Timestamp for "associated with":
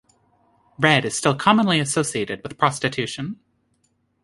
1.79-2.57